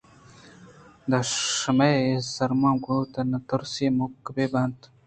داں 1.09 1.25
شُمئے 1.53 1.95
سرماں 2.33 2.75
گوٛات 2.83 3.13
ءَ 3.19 3.29
نہ 3.31 3.37
تُرسی 3.47 3.87
مِکّ 3.97 4.25
بہ 4.35 4.45
بیت 4.51 4.79